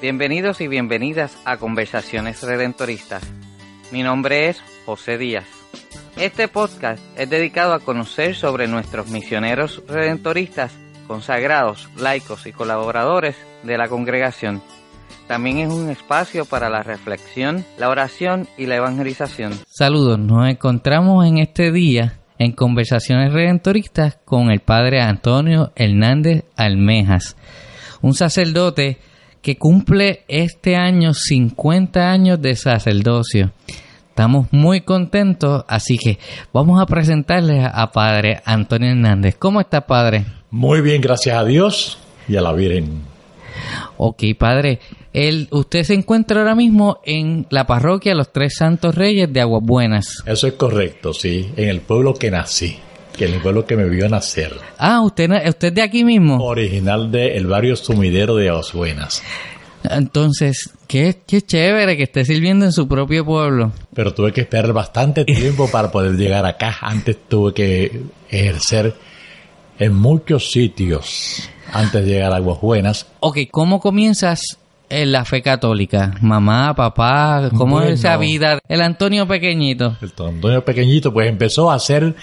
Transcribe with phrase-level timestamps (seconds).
[0.00, 3.22] Bienvenidos y bienvenidas a Conversaciones Redentoristas.
[3.90, 5.46] Mi nombre es José Díaz.
[6.16, 13.78] Este podcast es dedicado a conocer sobre nuestros misioneros redentoristas, consagrados, laicos y colaboradores de
[13.78, 14.60] la congregación.
[15.26, 19.52] También es un espacio para la reflexión, la oración y la evangelización.
[19.68, 27.36] Saludos, nos encontramos en este día en Conversaciones Redentoristas con el Padre Antonio Hernández Almejas,
[28.02, 28.98] un sacerdote
[29.44, 33.52] que cumple este año 50 años de sacerdocio.
[34.08, 36.18] Estamos muy contentos, así que
[36.50, 39.36] vamos a presentarles a Padre Antonio Hernández.
[39.38, 40.24] ¿Cómo está, Padre?
[40.50, 43.02] Muy bien, gracias a Dios y a la Virgen.
[43.98, 44.80] Ok, Padre.
[45.12, 49.62] El, usted se encuentra ahora mismo en la parroquia Los Tres Santos Reyes de Aguas
[49.62, 50.22] Buenas.
[50.24, 52.78] Eso es correcto, sí, en el pueblo que nací,
[53.16, 54.52] que el pueblo que me vio nacer.
[54.78, 56.36] Ah, usted, usted de aquí mismo.
[56.44, 59.22] Original del barrio sumidero de Aguas Buenas.
[59.84, 63.72] Entonces, qué, qué chévere que esté sirviendo en su propio pueblo.
[63.94, 66.76] Pero tuve que esperar bastante tiempo para poder llegar acá.
[66.80, 68.94] Antes tuve que ejercer
[69.78, 73.06] en muchos sitios antes de llegar a Aguas Buenas.
[73.20, 76.14] Ok, ¿cómo comienzas en la fe católica?
[76.20, 77.90] Mamá, papá, ¿cómo Bueno.
[77.90, 78.58] es esa vida?
[78.68, 79.96] El Antonio pequeñito.
[80.00, 82.14] El Antonio pequeñito pues empezó a ser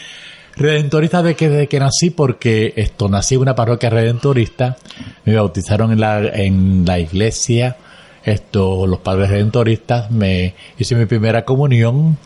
[0.56, 4.78] redentorista desde que, desde que nací porque esto nací en una parroquia redentorista,
[5.26, 7.78] me bautizaron en la, en la iglesia,
[8.24, 12.18] esto los padres redentoristas, me hice mi primera comunión,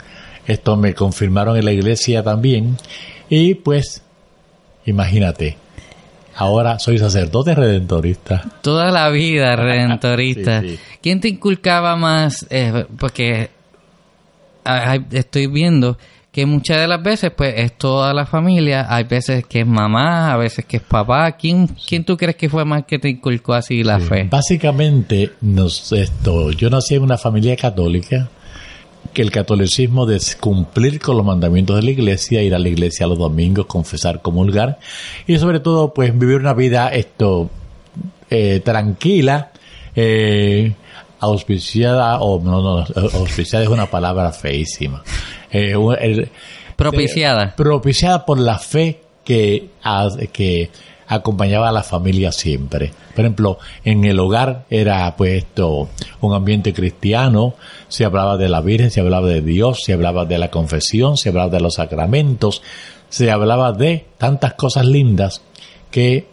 [0.48, 2.78] esto me confirmaron en la iglesia también
[3.30, 4.04] y pues
[4.86, 5.58] imagínate,
[6.36, 8.44] ahora soy sacerdote redentorista.
[8.62, 10.62] Toda la vida redentorista.
[10.62, 10.80] Sí, sí.
[11.02, 12.46] ¿Quién te inculcaba más?
[12.50, 13.50] Eh, porque
[15.12, 15.98] estoy viendo
[16.36, 20.34] que muchas de las veces pues es toda la familia, hay veces que es mamá,
[20.34, 21.32] a veces que es papá.
[21.32, 24.28] ¿Quién, quién tú crees que fue más que te inculcó así la fe?
[24.30, 28.28] Básicamente, nos, esto, yo nací en una familia católica,
[29.14, 33.08] que el catolicismo de cumplir con los mandamientos de la iglesia, ir a la iglesia
[33.08, 34.78] los domingos, confesar, comulgar,
[35.28, 37.50] y sobre todo, pues vivir una vida esto
[38.30, 39.54] eh, tranquila,
[39.96, 40.74] eh,
[41.22, 45.02] auspiciada, o no, no, auspiciada es una palabra feísima.
[45.58, 46.30] Eh, un- el-
[46.76, 47.56] Propiciada.
[47.56, 50.70] propiciada por la fe que, a- que
[51.08, 52.92] acompañaba a la familia siempre.
[53.16, 55.88] Por ejemplo, en el hogar era pues esto,
[56.22, 57.54] un ambiente cristiano,
[57.88, 61.30] se hablaba de la Virgen, se hablaba de Dios, se hablaba de la confesión, se
[61.30, 62.62] hablaba de los sacramentos,
[63.10, 65.42] se hablaba de tantas cosas lindas
[65.92, 66.26] que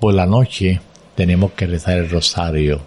[0.00, 0.80] por la noche
[1.16, 2.80] tenemos que rezar el rosario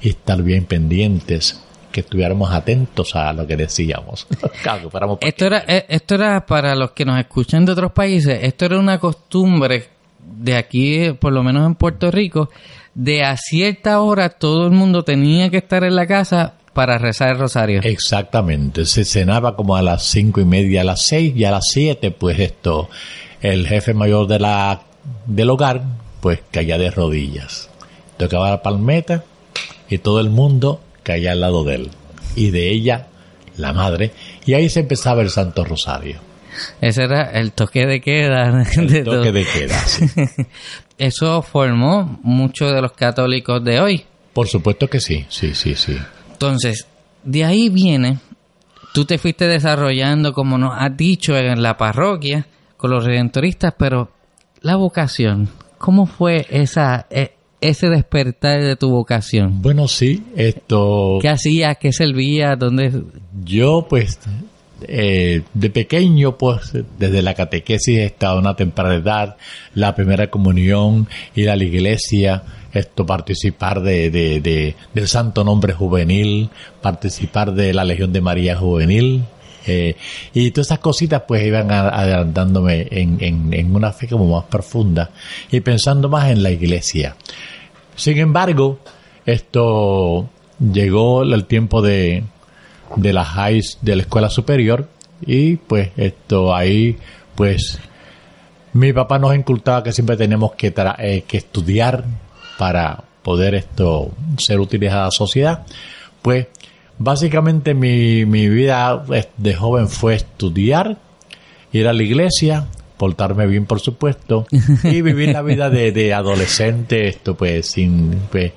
[0.00, 1.60] y estar bien pendientes,
[1.94, 4.26] que estuviéramos atentos a lo que decíamos.
[4.62, 7.92] Claro, que fuéramos Esto era, eh, esto era para los que nos escuchan de otros
[7.92, 12.50] países, esto era una costumbre de aquí, por lo menos en Puerto Rico,
[12.94, 17.30] de a cierta hora todo el mundo tenía que estar en la casa para rezar
[17.30, 17.80] el rosario.
[17.84, 21.68] Exactamente, se cenaba como a las cinco y media, a las seis y a las
[21.68, 22.90] siete, pues esto,
[23.40, 24.82] el jefe mayor de la,
[25.26, 25.84] del hogar,
[26.20, 27.70] pues caía de rodillas.
[28.16, 29.22] Tocaba la palmeta
[29.88, 31.90] y todo el mundo caía al lado de él.
[32.34, 33.06] Y de ella,
[33.56, 34.10] la madre,
[34.44, 36.18] y ahí se empezaba el Santo Rosario.
[36.80, 38.64] Ese era el toque de queda.
[38.76, 39.32] El de toque todo.
[39.32, 39.78] de queda.
[39.78, 40.06] sí.
[40.98, 44.04] Eso formó muchos de los católicos de hoy.
[44.32, 45.96] Por supuesto que sí, sí, sí, sí.
[46.32, 46.86] Entonces,
[47.24, 48.18] de ahí viene,
[48.92, 54.12] tú te fuiste desarrollando, como nos has dicho, en la parroquia, con los redentoristas, pero
[54.60, 55.48] la vocación,
[55.78, 59.62] ¿cómo fue esa, e- ese despertar de tu vocación?
[59.62, 61.18] Bueno, sí, esto...
[61.22, 61.76] ¿Qué hacías?
[61.78, 62.58] ¿Qué servías?
[62.58, 62.92] ¿Dónde?
[63.44, 64.18] Yo, pues,
[64.86, 69.36] eh, de pequeño, pues, desde la catequesis estaba a una temprana edad,
[69.74, 72.42] la primera comunión, ir a la iglesia,
[72.72, 76.50] esto, participar de, de, de- del Santo Nombre Juvenil,
[76.82, 79.22] participar de la Legión de María Juvenil,
[79.66, 79.96] eh,
[80.32, 85.10] y todas esas cositas pues iban adelantándome en, en, en una fe como más profunda
[85.50, 87.16] y pensando más en la iglesia.
[87.96, 88.80] Sin embargo,
[89.26, 90.28] esto
[90.58, 92.24] llegó el tiempo de,
[92.96, 94.88] de la high, de la escuela superior
[95.26, 96.96] y pues esto ahí
[97.34, 97.78] pues
[98.72, 102.04] mi papá nos incultaba que siempre tenemos que, tra- eh, que estudiar
[102.58, 105.64] para poder esto ser útiles a la sociedad,
[106.20, 106.48] pues
[106.98, 109.04] básicamente mi, mi vida
[109.36, 110.98] de joven fue estudiar,
[111.72, 114.46] ir a la iglesia, portarme bien por supuesto,
[114.84, 118.52] y vivir la vida de, de adolescente, esto pues sin pues,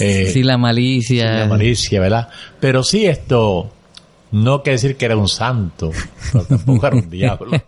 [0.00, 1.28] eh, sin la malicia.
[1.28, 2.28] Sin la malicia, ¿verdad?
[2.60, 3.70] Pero sí esto,
[4.32, 5.92] no quiere decir que era un santo,
[6.48, 7.50] tampoco era un diablo.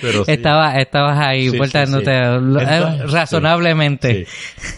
[0.00, 4.26] Pero Estaba, estabas ahí portándote eh, razonablemente.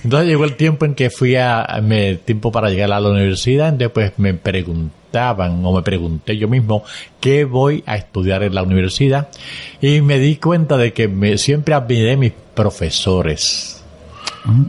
[0.04, 3.68] Entonces llegó el tiempo en que fui a, me, tiempo para llegar a la universidad,
[3.68, 6.84] entonces pues me preguntaban o me pregunté yo mismo
[7.20, 9.28] qué voy a estudiar en la universidad
[9.80, 13.82] y me di cuenta de que me, siempre admiré mis profesores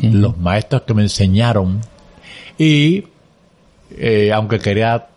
[0.01, 1.81] los maestros que me enseñaron
[2.57, 3.05] y
[3.97, 5.07] eh, aunque quería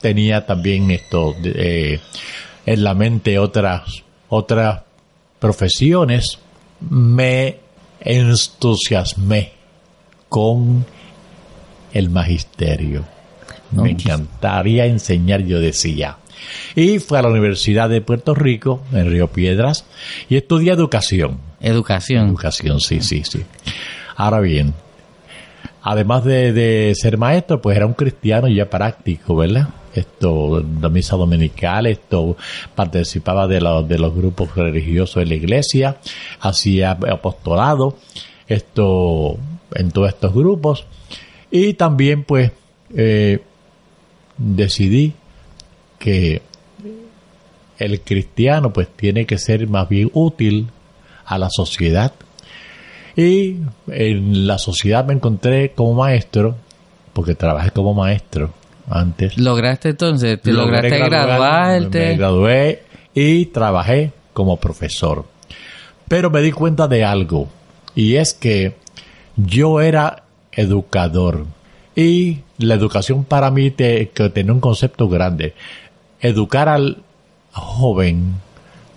[0.00, 2.00] tenía también esto eh,
[2.66, 4.82] en la mente otras otras
[5.38, 6.38] profesiones
[6.90, 7.58] me
[8.00, 9.52] entusiasmé
[10.28, 10.84] con
[11.92, 13.04] el magisterio.
[13.70, 16.18] Me encantaría enseñar yo decía.
[16.74, 19.84] Y fue a la Universidad de Puerto Rico en Río Piedras
[20.28, 21.38] y estudié educación.
[21.60, 22.28] Educación.
[22.28, 23.44] Educación sí sí sí.
[24.16, 24.74] Ahora bien,
[25.82, 29.68] además de, ser maestro, pues era un cristiano ya práctico, ¿verdad?
[29.94, 32.36] Esto, la misa dominical, esto,
[32.74, 35.98] participaba de los, de los grupos religiosos de la iglesia,
[36.40, 37.98] hacía apostolado,
[38.46, 39.36] esto,
[39.74, 40.86] en todos estos grupos.
[41.50, 42.52] Y también, pues,
[42.94, 43.42] eh,
[44.38, 45.12] decidí
[45.98, 46.42] que
[47.78, 50.68] el cristiano, pues, tiene que ser más bien útil
[51.26, 52.12] a la sociedad,
[53.16, 53.56] y
[53.88, 56.56] en la sociedad me encontré como maestro,
[57.12, 58.50] porque trabajé como maestro
[58.88, 59.38] antes.
[59.38, 60.40] ¿Lograste entonces?
[60.40, 62.06] ¿Te lograste graduarte?
[62.08, 62.82] Me gradué
[63.14, 65.26] y trabajé como profesor.
[66.08, 67.48] Pero me di cuenta de algo,
[67.94, 68.76] y es que
[69.36, 71.46] yo era educador.
[71.94, 75.54] Y la educación para mí te, que tenía un concepto grande.
[76.20, 77.02] Educar al
[77.52, 78.36] joven,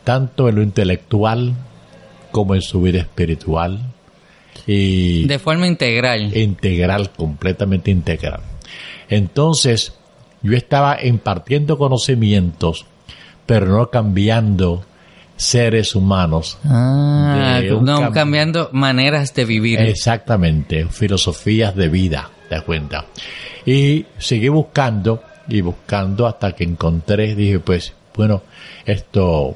[0.03, 1.53] tanto en lo intelectual
[2.31, 3.79] como en su vida espiritual,
[4.67, 6.35] y de forma integral.
[6.35, 8.41] Integral, completamente integral.
[9.09, 9.93] Entonces,
[10.41, 12.85] yo estaba impartiendo conocimientos,
[13.45, 14.83] pero no cambiando
[15.37, 16.57] seres humanos.
[16.63, 19.79] Ah, no cambiando maneras de vivir.
[19.79, 23.05] Exactamente, filosofías de vida, te das cuenta.
[23.65, 28.43] Y seguí buscando y buscando hasta que encontré, dije, pues, bueno,
[28.85, 29.55] esto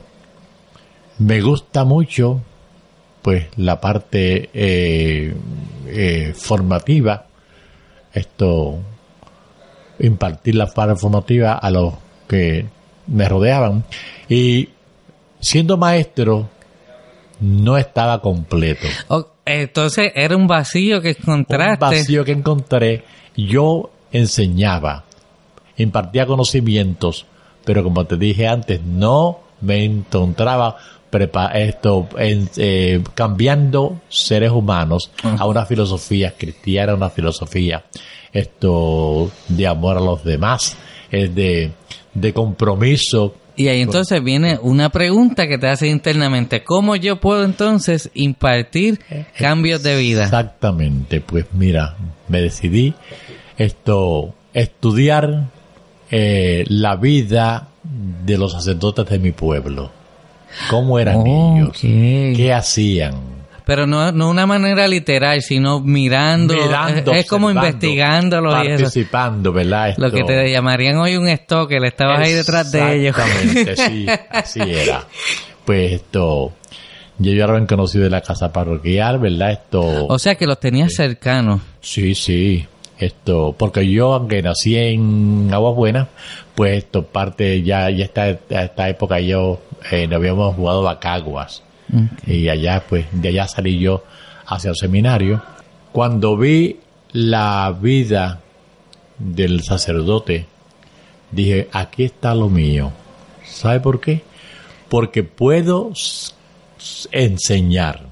[1.20, 2.42] me gusta mucho
[3.22, 5.34] pues la parte eh,
[5.88, 7.26] eh, formativa,
[8.14, 8.80] esto,
[10.00, 11.94] impartir la parte formativa a los
[12.28, 12.66] que
[13.08, 13.84] me rodeaban
[14.28, 14.70] y
[15.40, 16.50] siendo maestro
[17.40, 18.88] no estaba completo.
[19.46, 21.86] entonces era un vacío que encontraste.
[21.86, 23.04] Un vacío que encontré.
[23.36, 25.06] Yo enseñaba,
[25.78, 27.26] impartía conocimientos,
[27.64, 30.78] pero como te dije antes, no me encontraba
[31.54, 37.84] esto, eh, cambiando seres humanos a una filosofía cristiana, una filosofía
[38.32, 40.78] esto de amor a los demás,
[41.12, 41.72] es de,
[42.14, 43.36] de compromiso.
[43.56, 49.00] Y ahí entonces viene una pregunta que te hace internamente, ¿cómo yo puedo entonces impartir
[49.38, 50.24] cambios de vida?
[50.24, 51.98] Exactamente, pues mira,
[52.30, 52.94] me decidí
[53.58, 55.48] esto, estudiar
[56.10, 57.68] eh, la vida
[58.26, 59.92] de los sacerdotes de mi pueblo
[60.70, 63.40] cómo eran ellos, qué hacían.
[63.66, 66.56] Pero no, no una manera literal, sino mirando,
[67.14, 69.94] es, como investigándolos participando, ¿verdad?
[69.98, 73.16] Lo que te llamarían hoy un stalker, estabas ahí detrás de ellos.
[73.16, 75.04] Exactamente, sí, así era.
[75.66, 76.54] Pues esto,
[77.20, 79.52] yo ya lo habían conocido de la casa parroquial, ¿verdad?
[79.52, 80.08] Esto.
[80.08, 81.62] O sea que los tenías cercanos.
[81.80, 82.66] Sí, sí.
[83.00, 86.08] Esto, porque yo, aunque nací en Aguas Buenas,
[86.54, 91.64] pues esto parte ya, ya esta, esta época yo eh, nos habíamos jugado a Caguas.
[92.28, 94.04] Y allá, pues, de allá salí yo
[94.46, 95.42] hacia el seminario.
[95.92, 96.82] Cuando vi
[97.14, 98.42] la vida
[99.18, 100.46] del sacerdote,
[101.32, 102.92] dije, aquí está lo mío.
[103.46, 104.22] ¿Sabe por qué?
[104.90, 105.94] Porque puedo
[107.12, 108.09] enseñar.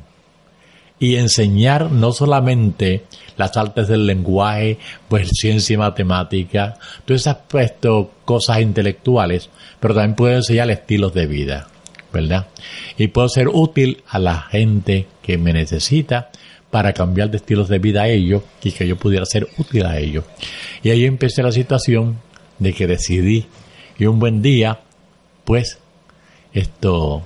[1.00, 3.04] Y enseñar no solamente
[3.38, 9.50] las artes del lenguaje, pues ciencia y matemática, todo ese aspecto, cosas intelectuales,
[9.80, 11.68] pero también puedo enseñar estilos de vida,
[12.12, 12.48] ¿verdad?
[12.98, 16.32] Y puedo ser útil a la gente que me necesita
[16.72, 20.00] para cambiar de estilos de vida a ellos y que yo pudiera ser útil a
[20.00, 20.26] ellos.
[20.84, 22.20] Y ahí empecé la situación
[22.60, 23.46] de que decidí
[24.00, 24.82] y un buen día,
[25.44, 25.80] pues,
[26.54, 27.24] esto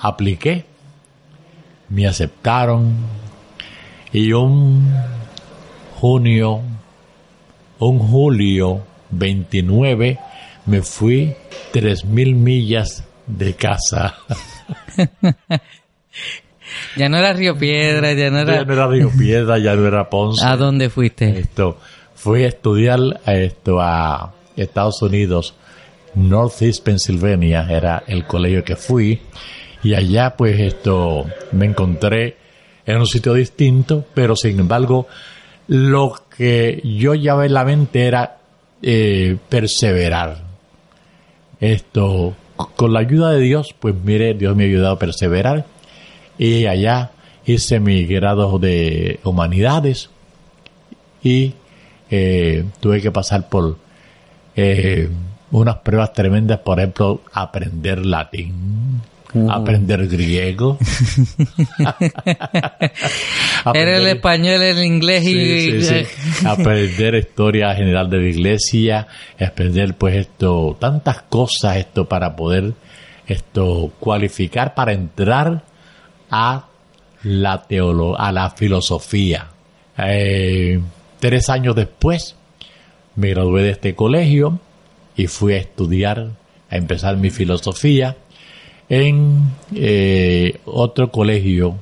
[0.00, 0.64] apliqué,
[1.88, 2.94] me aceptaron
[4.12, 4.92] Y un
[6.00, 6.60] junio,
[7.78, 10.18] un julio 29,
[10.66, 11.34] me fui
[11.72, 14.16] 3.000 millas de casa.
[16.96, 18.56] ya no era Río Piedra, ya no era...
[18.56, 20.44] Ya no era Río Piedra, ya no era Ponce.
[20.44, 21.38] ¿A dónde fuiste?
[21.38, 21.78] Esto,
[22.14, 25.54] fui a estudiar esto a Estados Unidos,
[26.14, 29.20] Northeast Pennsylvania, era el colegio que fui.
[29.86, 32.36] Y allá pues esto me encontré
[32.86, 35.06] en un sitio distinto, pero sin embargo
[35.68, 38.38] lo que yo llevaba en la mente era
[38.82, 40.38] eh, perseverar.
[41.60, 45.66] Esto, con la ayuda de Dios, pues mire, Dios me ha ayudado a perseverar.
[46.36, 47.12] Y allá
[47.44, 50.10] hice mi grado de humanidades
[51.22, 51.54] y
[52.10, 53.78] eh, tuve que pasar por
[54.56, 55.08] eh,
[55.52, 59.00] unas pruebas tremendas, por ejemplo, aprender latín
[59.50, 60.78] aprender griego.
[63.74, 66.06] Era el español, el inglés y...
[66.46, 69.06] aprender historia general de la iglesia,
[69.40, 72.74] aprender pues esto, tantas cosas esto para poder
[73.26, 75.62] esto cualificar para entrar
[76.30, 76.66] a
[77.22, 79.48] la teolo a la filosofía.
[79.98, 80.80] Eh,
[81.18, 82.36] tres años después
[83.16, 84.60] me gradué de este colegio
[85.16, 86.30] y fui a estudiar,
[86.70, 88.16] a empezar mi filosofía
[88.88, 91.76] en eh, otro colegio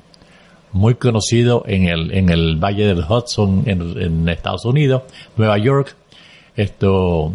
[0.74, 5.02] muy conocido en el, en el Valle del Hudson en, Estados Unidos,
[5.36, 5.94] Nueva York.
[6.56, 7.32] Esto,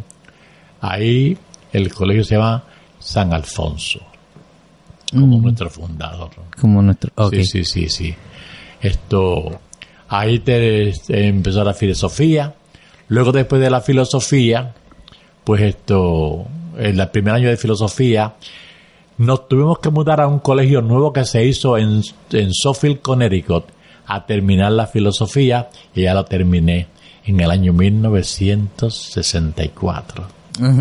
[0.82, 1.38] ahí
[1.72, 2.64] el colegio se llama
[3.00, 4.02] San Alfonso,
[5.12, 5.42] como mm.
[5.42, 6.30] nuestro fundador.
[6.60, 8.16] Como nuestro, Sí, sí, sí, sí.
[8.82, 9.60] Esto,
[10.10, 12.56] ahí te, empezó la filosofía.
[13.08, 14.74] Luego después de la filosofía,
[15.46, 16.46] pues esto,
[16.78, 18.36] en el primer año de filosofía,
[19.20, 23.66] nos tuvimos que mudar a un colegio nuevo que se hizo en, en Sofield, Connecticut,
[24.08, 26.88] a terminar la filosofía y ya lo terminé
[27.26, 30.26] en el año 1964.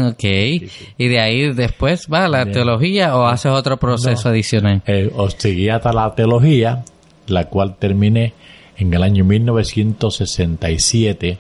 [0.09, 0.69] Ok, y
[1.09, 4.83] de ahí después va la teología o haces otro proceso adicional.
[4.87, 6.85] Eh, os seguí hasta la teología,
[7.27, 8.35] la cual terminé
[8.77, 11.39] en el año 1967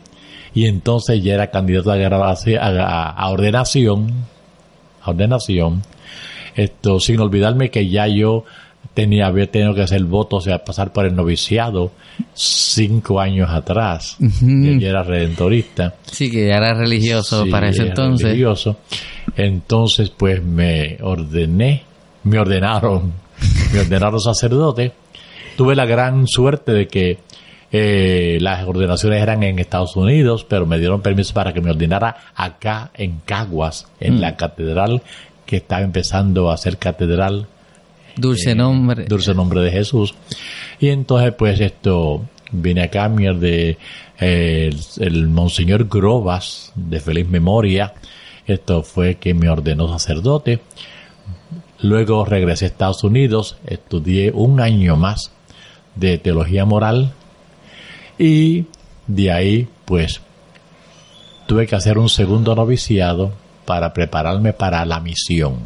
[0.53, 4.13] y entonces ya era candidato a, a, a ordenación,
[5.01, 5.85] a ordenación
[6.59, 8.45] esto, sin olvidarme que ya yo
[8.95, 11.93] tenía, había tenido que hacer votos, o sea, pasar por el noviciado
[12.35, 14.17] cinco años atrás.
[14.19, 15.95] Yo ya era redentorista.
[16.11, 18.31] Sí, que ya era religioso para ese entonces.
[18.31, 18.79] Religioso.
[19.37, 21.85] Entonces, pues me ordené,
[22.25, 23.13] me ordenaron,
[23.73, 24.93] me ordenaron sacerdote.
[25.57, 27.19] Tuve la gran suerte de que
[27.71, 32.17] eh, las ordenaciones eran en Estados Unidos, pero me dieron permiso para que me ordenara
[32.35, 34.21] acá en Caguas, en mm.
[34.21, 35.03] la catedral
[35.49, 37.47] que estaba empezando a hacer catedral.
[38.17, 39.07] Dulce eh, nombre.
[39.07, 40.15] Dulce nombre de Jesús.
[40.79, 43.79] Y entonces pues esto, vine acá, de
[44.21, 47.95] eh, el, Monseñor Grobas, de feliz memoria,
[48.47, 50.61] esto fue que me ordenó sacerdote.
[51.81, 55.33] Luego regresé a Estados Unidos, estudié un año más
[55.95, 57.15] de teología moral
[58.19, 58.67] y
[59.07, 60.21] de ahí pues
[61.47, 63.33] tuve que hacer un segundo noviciado
[63.69, 65.59] para prepararme para la misión.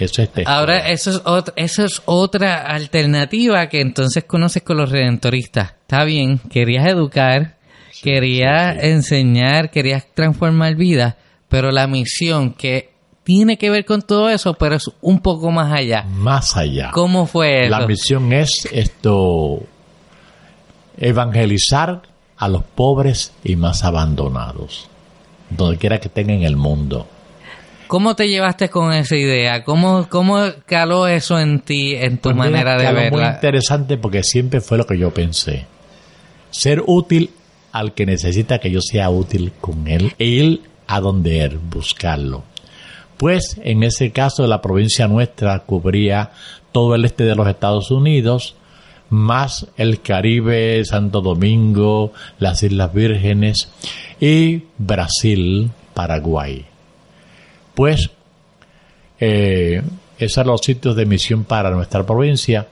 [0.00, 4.90] Eso es Ahora, eso es, otra, eso es otra alternativa que entonces conoces con los
[4.90, 5.74] redentoristas.
[5.82, 7.54] Está bien, querías educar,
[8.02, 11.14] querías enseñar, querías transformar vidas,
[11.48, 12.90] pero la misión que
[13.22, 16.02] tiene que ver con todo eso, pero es un poco más allá.
[16.02, 16.90] Más allá.
[16.90, 17.70] ¿Cómo fue eso?
[17.70, 19.60] La misión es esto,
[20.98, 22.02] evangelizar
[22.38, 24.88] a los pobres y más abandonados
[25.56, 27.06] donde quiera que estén en el mundo.
[27.86, 29.64] ¿Cómo te llevaste con esa idea?
[29.64, 33.10] ¿Cómo, cómo caló eso en ti, en tu pues manera de verla?
[33.10, 35.66] muy interesante porque siempre fue lo que yo pensé.
[36.50, 37.30] Ser útil
[37.70, 42.44] al que necesita que yo sea útil con él e ir a donde él, buscarlo.
[43.18, 46.30] Pues en ese caso la provincia nuestra cubría
[46.72, 48.56] todo el este de los Estados Unidos,
[49.12, 53.68] más el Caribe, Santo Domingo, las Islas Vírgenes
[54.18, 56.64] y Brasil, Paraguay.
[57.74, 58.10] Pues
[59.20, 59.82] eh,
[60.18, 62.68] esos eran los sitios de misión para nuestra provincia.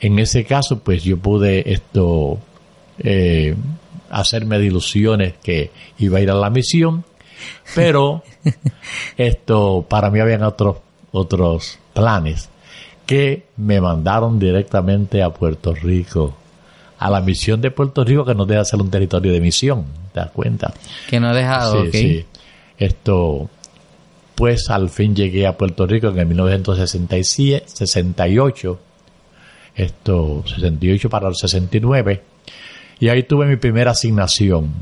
[0.00, 2.38] En ese caso, pues yo pude esto
[2.98, 3.54] eh,
[4.08, 7.04] hacerme de ilusiones que iba a ir a la misión,
[7.74, 8.22] pero
[9.18, 10.78] esto para mí habían otros
[11.12, 12.48] otros planes
[13.06, 16.36] que me mandaron directamente a Puerto Rico,
[16.98, 20.20] a la misión de Puerto Rico que no deja ser un territorio de misión, ¿te
[20.20, 20.72] das cuenta?
[21.08, 22.24] Que no ha dejado, sí, sí.
[22.78, 23.48] Esto,
[24.34, 28.80] pues al fin llegué a Puerto Rico en el 1967, 68,
[29.74, 32.22] esto, 68 para el 69,
[33.00, 34.72] Y ahí tuve mi primera asignación,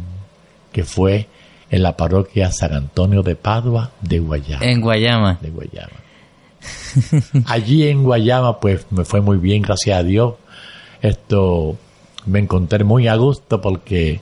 [0.73, 1.27] que fue
[1.71, 4.65] en la parroquia San Antonio de Padua de Guayama.
[4.65, 5.39] En Guayama.
[5.41, 6.00] De Guayama.
[7.47, 10.35] Allí en Guayama, pues me fue muy bien, gracias a Dios.
[11.02, 11.76] Esto
[12.26, 14.21] me encontré muy a gusto porque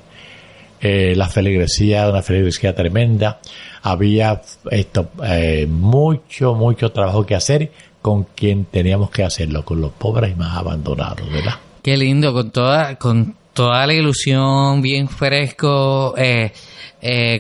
[0.81, 3.41] eh, la feligresía, una feligresía tremenda.
[3.83, 4.41] Había
[4.71, 10.33] esto, eh, mucho, mucho trabajo que hacer con quien teníamos que hacerlo, con los pobres
[10.33, 11.55] y más abandonados, ¿verdad?
[11.83, 16.53] Qué lindo, con toda, con toda la ilusión, bien fresco, eh,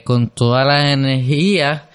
[0.05, 1.88] con toda la energía,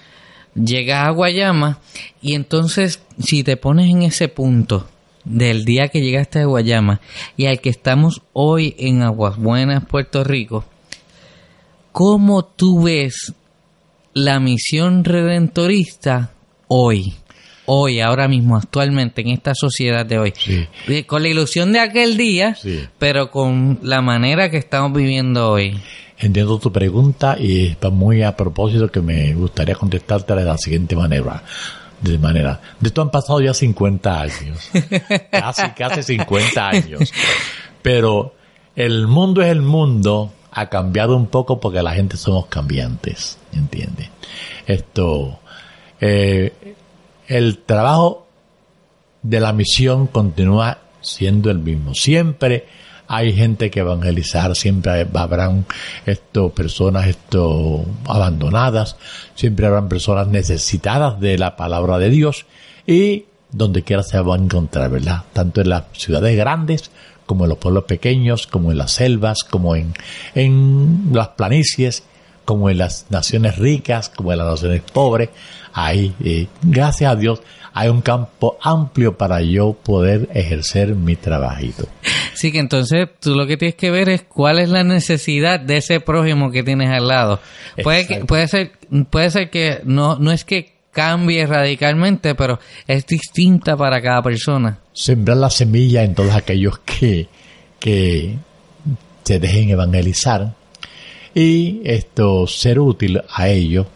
[0.54, 1.78] llegas a Guayama
[2.22, 4.88] y entonces si te pones en ese punto
[5.24, 7.00] del día que llegaste a Guayama
[7.36, 10.64] y al que estamos hoy en Aguas Buenas, Puerto Rico,
[11.92, 13.32] ¿cómo tú ves
[14.12, 16.30] la misión redentorista
[16.68, 17.14] hoy?
[17.66, 20.34] Hoy, ahora mismo, actualmente, en esta sociedad de hoy.
[20.36, 21.04] Sí.
[21.04, 22.84] Con la ilusión de aquel día, Sí.
[22.98, 25.78] pero con la manera que estamos viviendo hoy.
[26.18, 30.94] Entiendo tu pregunta y está muy a propósito que me gustaría contestarte de la siguiente
[30.94, 31.42] manera.
[32.00, 34.70] De manera, de esto han pasado ya 50 años.
[35.30, 37.12] casi, casi 50 años.
[37.80, 38.34] Pero
[38.76, 44.08] el mundo es el mundo, ha cambiado un poco porque la gente somos cambiantes, ¿entiendes?
[44.66, 45.38] Esto,
[46.00, 46.52] eh,
[47.28, 48.26] el trabajo
[49.22, 51.94] de la misión continúa siendo el mismo.
[51.94, 52.66] Siempre
[53.06, 55.66] hay gente que evangelizar, siempre habrán
[56.06, 57.16] esto, personas
[58.06, 58.96] abandonadas,
[59.34, 62.46] siempre habrán personas necesitadas de la palabra de Dios
[62.86, 65.22] y donde quiera se van a encontrar, ¿verdad?
[65.32, 66.90] Tanto en las ciudades grandes
[67.26, 69.94] como en los pueblos pequeños, como en las selvas, como en,
[70.34, 72.04] en las planicies,
[72.44, 75.30] como en las naciones ricas, como en las naciones pobres.
[75.72, 81.88] Ahí, eh, gracias a Dios, hay un campo amplio para yo poder ejercer mi trabajito.
[82.34, 85.78] Sí, que entonces tú lo que tienes que ver es cuál es la necesidad de
[85.78, 87.40] ese prójimo que tienes al lado.
[87.82, 88.72] Puede, que, puede ser,
[89.10, 94.78] puede ser que no, no es que cambie radicalmente, pero es distinta para cada persona.
[94.92, 97.26] Sembrar la semilla en todos aquellos que,
[97.80, 98.36] que
[99.24, 100.54] se dejen evangelizar
[101.34, 103.86] y esto ser útil a ellos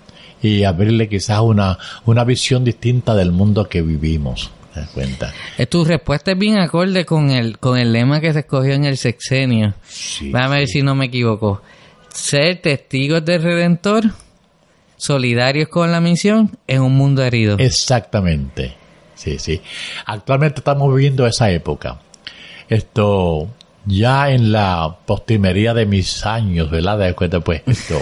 [0.43, 4.51] y abrirle quizás una, una visión distinta del mundo que vivimos.
[4.75, 5.33] ¿Te das cuenta?
[5.57, 8.85] Eh, Tu respuesta es bien acorde con el, con el lema que se escogió en
[8.85, 9.75] el sexenio.
[9.89, 10.73] Sí, Déjame ver sí.
[10.75, 11.63] si no me equivoco.
[12.13, 14.05] Ser testigos del Redentor,
[14.97, 17.57] solidarios con la misión en un mundo herido.
[17.59, 18.75] Exactamente.
[19.15, 19.61] Sí, sí.
[20.07, 21.99] Actualmente estamos viviendo esa época.
[22.69, 23.49] Esto,
[23.87, 26.99] ya en la postrimería de mis años, ¿verdad?
[26.99, 28.01] De cuenta, pues, esto.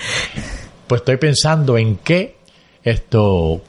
[0.86, 2.36] pues estoy pensando en qué,
[2.82, 3.60] esto,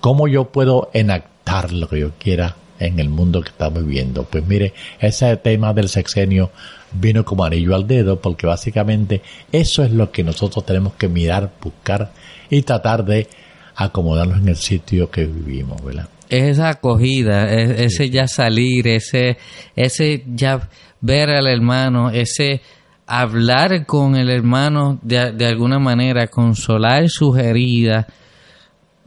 [0.00, 4.24] cómo yo puedo enactar lo que yo quiera en el mundo que estamos viviendo.
[4.24, 6.50] Pues mire, ese tema del sexenio
[6.92, 11.50] vino como anillo al dedo porque básicamente eso es lo que nosotros tenemos que mirar,
[11.60, 12.12] buscar
[12.50, 13.28] y tratar de
[13.74, 16.08] acomodarnos en el sitio que vivimos, ¿verdad?
[16.28, 19.38] Esa acogida, e- ese ya salir, ese,
[19.74, 20.68] ese ya
[21.00, 22.60] ver al hermano, ese
[23.06, 28.06] hablar con el hermano de, de alguna manera, consolar sus heridas.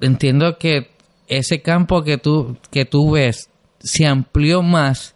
[0.02, 0.92] Entiendo que
[1.28, 5.16] ese campo que tú, que tú ves se amplió más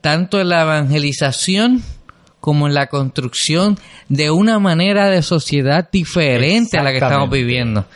[0.00, 1.82] tanto en la evangelización
[2.40, 3.78] como en la construcción
[4.08, 7.86] de una manera de sociedad diferente a la que estamos viviendo.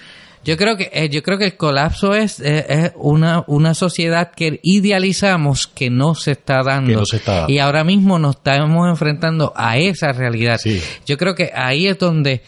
[0.46, 4.30] Yo creo que eh, yo creo que el colapso es, eh, es una, una sociedad
[4.30, 6.90] que idealizamos que no se está dando.
[6.90, 7.52] Que no se está dando.
[7.52, 10.58] Y ahora mismo nos estamos enfrentando a esa realidad.
[10.62, 10.80] Sí.
[11.04, 12.42] Yo creo que ahí es donde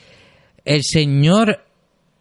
[0.65, 1.65] el Señor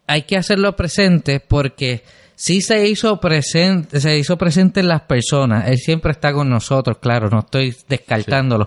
[0.08, 2.02] hay que hacerlo presente porque
[2.34, 5.68] sí se hizo presente, se hizo presente en las personas.
[5.68, 8.66] Él siempre está con nosotros, claro, no estoy descartándolo.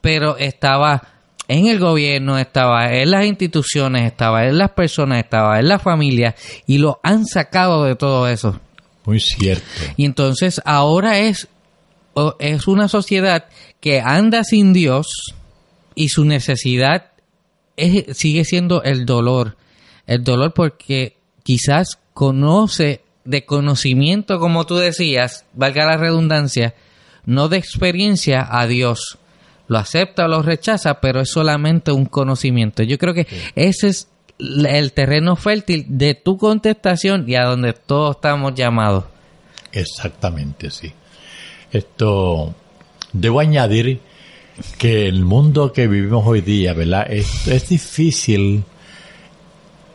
[0.00, 1.13] Pero estaba
[1.48, 6.34] en el gobierno, estaba en las instituciones, estaba en las personas, estaba en la familia
[6.66, 8.58] y lo han sacado de todo eso.
[9.04, 9.64] Muy cierto.
[9.96, 11.48] Y entonces ahora es,
[12.38, 13.46] es una sociedad
[13.80, 15.34] que anda sin Dios
[15.94, 17.10] y su necesidad
[17.76, 19.56] es- sigue siendo el dolor.
[20.06, 26.74] El dolor porque quizás conoce de conocimiento, como tú decías, valga la redundancia,
[27.26, 29.18] no de experiencia a Dios.
[29.68, 32.82] Lo acepta o lo rechaza, pero es solamente un conocimiento.
[32.82, 38.16] Yo creo que ese es el terreno fértil de tu contestación y a donde todos
[38.16, 39.04] estamos llamados.
[39.72, 40.92] Exactamente, sí.
[41.72, 42.54] Esto,
[43.12, 44.00] debo añadir
[44.78, 47.06] que el mundo que vivimos hoy día, ¿verdad?
[47.10, 48.64] Es, es difícil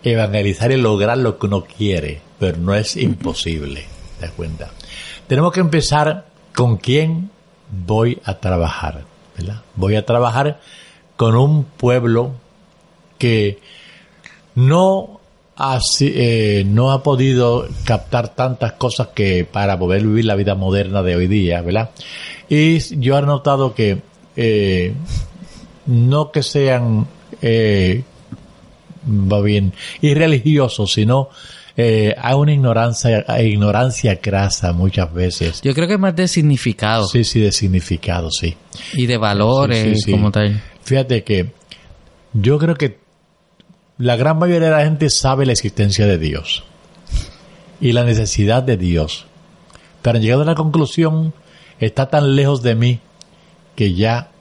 [0.03, 3.85] evangelizar y lograr lo que uno quiere, pero no es imposible,
[4.19, 4.71] ¿te das cuenta?
[5.27, 7.29] Tenemos que empezar con quién
[7.85, 9.05] voy a trabajar,
[9.75, 10.59] Voy a trabajar
[11.15, 12.33] con un pueblo
[13.17, 13.59] que
[14.55, 15.19] no
[15.55, 21.03] ha, eh, no ha podido captar tantas cosas que para poder vivir la vida moderna
[21.03, 21.91] de hoy día, ¿verdad?
[22.47, 24.01] Y yo he notado que
[24.35, 24.93] eh,
[25.85, 27.07] no que sean
[27.41, 28.03] eh,
[29.05, 31.29] va bien irreligiosos, sino
[31.81, 35.61] eh, hay una ignorancia, ignorancia crasa muchas veces.
[35.61, 38.57] Yo creo que es más de significado Sí, sí, de significado, sí.
[38.95, 40.11] y de valores Sí, sí, sí.
[40.11, 40.61] como tal.
[40.83, 41.53] Fíjate que
[42.33, 42.99] yo creo que
[43.97, 46.65] la gran mayoría de la gente sabe la existencia de Dios
[47.79, 49.25] y la necesidad de Dios.
[50.01, 51.33] Pero han llegado a la conclusión,
[51.79, 52.99] está tan lejos de mí
[53.77, 54.31] que ya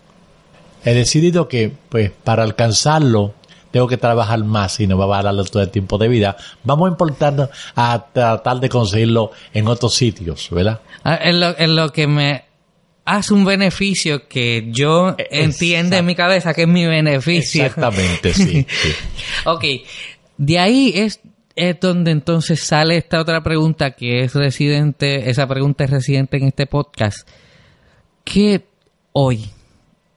[0.85, 3.35] he decidido que pues para alcanzarlo
[3.71, 6.37] tengo que trabajar más y no me va a dar todo el tiempo de vida.
[6.65, 10.81] Vamos a importar a tratar de conseguirlo en otros sitios, ¿verdad?
[11.05, 12.45] Ah, En lo, en lo que me
[13.05, 17.65] hace un beneficio que yo entiendo en mi cabeza que es mi beneficio.
[17.65, 18.67] Exactamente, sí.
[18.83, 18.91] sí.
[19.47, 19.65] Ok,
[20.37, 21.21] de ahí es,
[21.57, 26.49] es donde entonces sale esta otra pregunta que es residente, esa pregunta es residente en
[26.49, 27.27] este podcast.
[28.25, 28.67] ¿Qué
[29.13, 29.51] hoy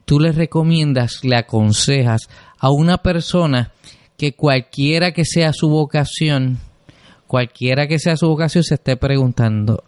[0.04, 2.30] tú le recomiendas, le aconsejas
[2.63, 3.71] a una persona
[4.17, 6.60] que cualquiera que sea su vocación,
[7.28, 9.84] cualquiera que sea su vocación, se esté preguntando,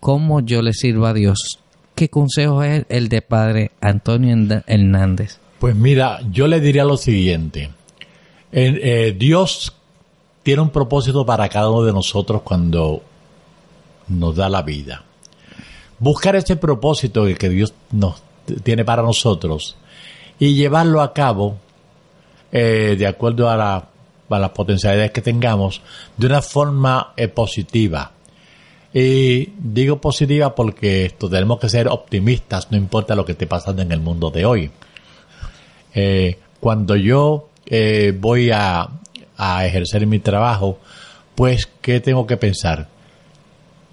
[0.00, 1.58] ¿cómo yo le sirvo a Dios?
[1.94, 5.38] ¿Qué consejo es el de Padre Antonio Hernán- Hernández?
[5.58, 7.70] Pues mira, yo le diría lo siguiente.
[8.50, 9.74] En- eh, Dios
[10.42, 13.02] tiene un propósito para cada uno de nosotros cuando
[14.08, 15.04] nos da la vida.
[15.98, 18.22] Buscar ese propósito que Dios nos
[18.62, 19.76] tiene para nosotros
[20.38, 21.58] y llevarlo a cabo
[22.52, 23.84] eh, de acuerdo a, la-
[24.28, 25.82] a las potencialidades que tengamos
[26.16, 28.12] de una forma eh, positiva.
[28.92, 33.92] Y digo positiva porque tenemos que ser optimistas, no importa lo que esté pasando en
[33.92, 34.70] el mundo de hoy.
[35.94, 37.48] Eh, cuando yo
[38.18, 38.88] voy a,
[39.36, 40.78] a ejercer mi trabajo,
[41.36, 42.88] pues, ¿qué tengo que pensar?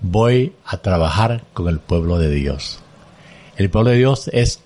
[0.02, 2.80] Voy a trabajar con el pueblo de Dios.
[3.56, 4.62] El pueblo de Dios es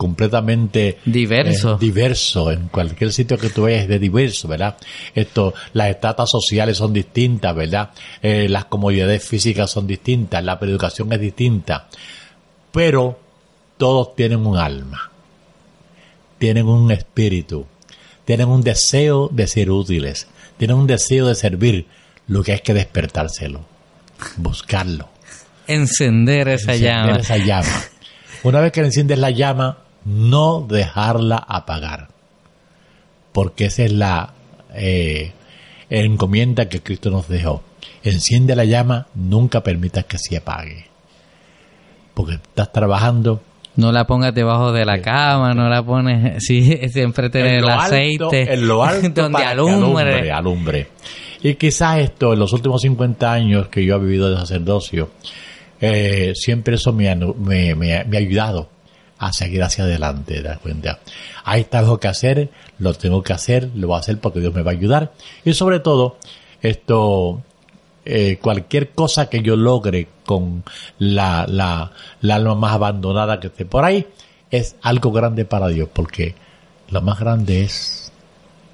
[0.00, 1.74] completamente Diverso.
[1.74, 4.78] eh, diverso en cualquier sitio que tú vayas es de diverso verdad
[5.14, 7.90] esto las etapas sociales son distintas verdad
[8.22, 11.86] Eh, las comodidades físicas son distintas la educación es distinta
[12.72, 13.18] pero
[13.76, 15.10] todos tienen un alma
[16.38, 17.66] tienen un espíritu,
[18.24, 21.86] tienen un deseo de ser útiles, tienen un deseo de servir,
[22.26, 23.66] lo que hay que despertárselo,
[24.38, 25.10] buscarlo,
[25.66, 27.16] Encender esa encender llama.
[27.18, 27.82] esa llama.
[28.42, 32.08] Una vez que le enciendes la llama, no dejarla apagar,
[33.32, 34.32] porque esa es la
[34.74, 35.32] eh,
[35.88, 37.62] encomienda que Cristo nos dejó.
[38.02, 40.86] Enciende la llama, nunca permitas que se apague,
[42.14, 43.42] porque estás trabajando
[43.76, 47.60] No la pongas debajo de la cama, no la pones, sí, siempre tener en el
[47.62, 49.80] lo alto- aceite en lo alto donde alumbre.
[50.14, 50.86] alumbre, alumbre.
[51.42, 55.10] Y quizás esto, en los últimos 50 años que yo he vivido de sacerdocio,
[55.80, 58.68] eh, siempre eso me ha, me, me ha- me ha ayudado
[59.20, 60.98] a seguir hacia adelante, ¿te cuenta?
[61.44, 64.62] Hay algo que hacer, lo tengo que hacer, lo voy a hacer porque Dios me
[64.62, 65.12] va a ayudar.
[65.44, 66.16] Y sobre todo,
[66.62, 67.42] esto,
[68.06, 70.64] eh, cualquier cosa que yo logre con
[70.98, 74.06] la, la, la alma más abandonada que esté por ahí,
[74.50, 76.34] es algo grande para Dios, porque
[76.88, 78.10] lo más grande es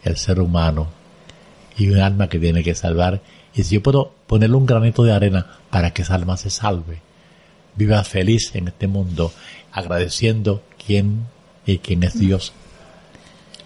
[0.04, 0.87] el ser humano
[1.76, 3.20] y un alma que tiene que salvar.
[3.52, 7.00] Y si yo puedo ponerle un granito de arena para que esa alma se salve,
[7.74, 9.32] viva feliz en este mundo,
[9.77, 11.27] agradeciendo quién
[11.67, 12.55] y quién es Dios,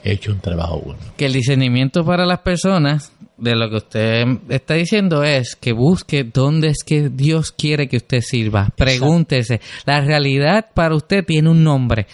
[0.03, 1.01] he hecho un trabajo bueno.
[1.17, 6.25] Que el discernimiento para las personas, de lo que usted está diciendo, es que busque
[6.25, 8.71] dónde es que Dios quiere que usted sirva.
[8.77, 9.61] Pregúntese.
[9.87, 12.09] La realidad para usted tiene un nombre.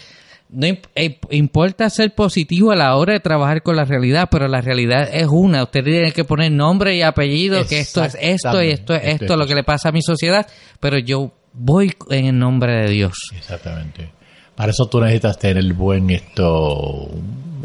[0.49, 4.61] No eh, importa ser positivo a la hora de trabajar con la realidad, pero la
[4.61, 5.63] realidad es una.
[5.63, 9.35] Usted tiene que poner nombre y apellido, que esto es esto y esto es esto,
[9.35, 10.47] lo que le pasa a mi sociedad,
[10.79, 13.31] pero yo voy en el nombre de Dios.
[13.35, 14.09] Exactamente.
[14.55, 17.09] Para eso tú necesitas tener buen esto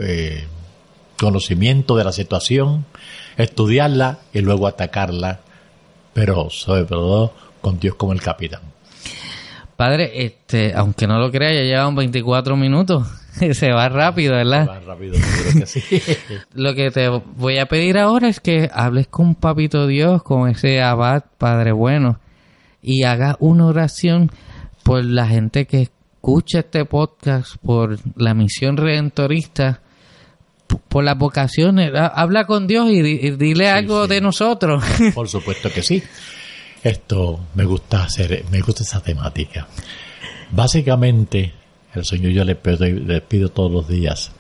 [0.00, 0.44] eh,
[1.18, 2.85] conocimiento de la situación,
[3.37, 5.40] estudiarla y luego atacarla,
[6.12, 8.61] pero sobre todo con Dios como el capitán.
[9.76, 13.07] Padre, este, aunque no lo crea, ya llevan 24 minutos.
[13.52, 14.66] Se va rápido, ¿verdad?
[14.66, 15.83] Más rápido, seguro que sí.
[16.55, 20.83] Lo que te voy a pedir ahora es que hables con Papito Dios, con ese
[20.83, 22.20] abad, Padre Bueno,
[22.83, 24.31] y hagas una oración
[24.83, 29.81] por la gente que escucha este podcast, por la misión redentorista,
[30.88, 31.92] por las vocaciones.
[31.95, 34.11] Ha- Habla con Dios y, di- y dile algo sí.
[34.11, 34.83] de nosotros.
[35.14, 36.03] Por supuesto que sí.
[36.83, 39.66] Esto me gusta hacer, me gusta esa temática.
[40.51, 41.53] Básicamente,
[41.95, 44.33] el Señor yo le pido, le pido todos los días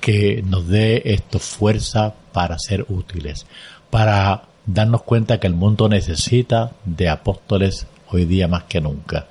[0.00, 3.46] que nos dé esto fuerza para ser útiles,
[3.90, 9.26] para darnos cuenta que el mundo necesita de apóstoles hoy día más que nunca.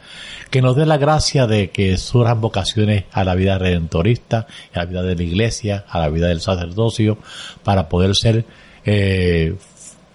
[0.50, 4.86] Que nos dé la gracia de que surjan vocaciones a la vida redentorista, a la
[4.86, 7.18] vida de la iglesia, a la vida del sacerdocio,
[7.64, 8.46] para poder ser
[8.86, 9.56] eh,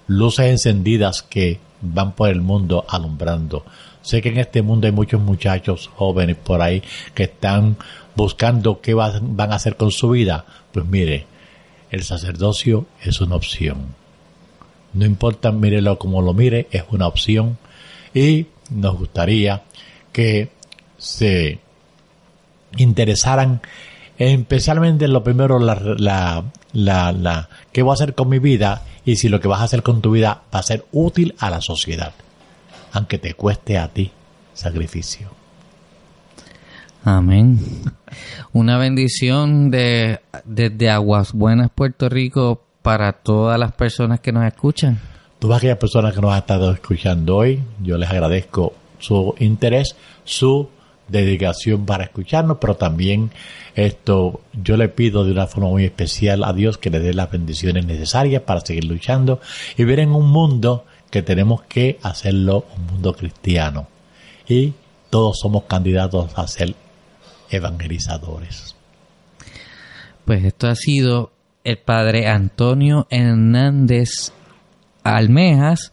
[0.09, 3.65] luces encendidas que van por el mundo alumbrando.
[4.03, 6.83] Sé que en este mundo hay muchos muchachos jóvenes por ahí
[7.15, 7.77] que están
[8.15, 10.45] buscando qué van a hacer con su vida.
[10.73, 11.27] Pues mire,
[11.91, 14.06] el sacerdocio es una opción.
[14.97, 17.59] No importa, mírelo como lo mire, es una opción.
[18.15, 19.63] Y nos gustaría
[20.13, 20.51] que
[20.97, 21.59] se
[22.77, 23.61] interesaran
[24.19, 29.17] especialmente lo primero la, la, la, la qué voy a hacer con mi vida y
[29.17, 31.61] si lo que vas a hacer con tu vida va a ser útil a la
[31.61, 32.13] sociedad,
[32.93, 34.11] aunque te cueste a ti
[34.55, 35.29] sacrificio.
[37.05, 37.61] Amén.
[38.53, 45.01] Una bendición de desde Aguas Buenas, Puerto Rico, para todas las personas que nos escuchan.
[45.41, 50.69] Todas aquellas personas que nos han estado escuchando hoy, yo les agradezco su interés, su
[51.09, 53.33] dedicación para escucharnos, pero también
[53.75, 57.29] esto yo le pido de una forma muy especial a Dios que le dé las
[57.29, 59.41] bendiciones necesarias para seguir luchando
[59.77, 63.89] y ver en un mundo que tenemos que hacerlo un mundo cristiano
[64.47, 64.75] y
[65.11, 66.77] todos somos candidatos a ser
[67.51, 68.77] evangelizadores.
[70.25, 71.33] Pues esto ha sido
[71.67, 74.33] el padre Antonio Hernández
[75.03, 75.91] Almejas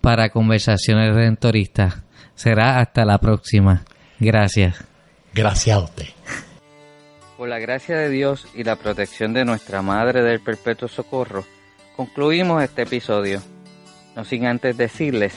[0.00, 2.02] para Conversaciones Redentoristas.
[2.34, 3.84] Será hasta la próxima.
[4.18, 4.82] Gracias.
[5.34, 6.06] Gracias a usted.
[7.36, 11.44] Por la gracia de Dios y la protección de nuestra Madre del Perpetuo Socorro,
[11.96, 13.42] concluimos este episodio.
[14.16, 15.34] No sin antes decirles